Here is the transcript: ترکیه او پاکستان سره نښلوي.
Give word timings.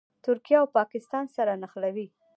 ترکیه 0.25 0.57
او 0.61 0.67
پاکستان 0.77 1.25
سره 1.35 1.51
نښلوي. 1.61 2.07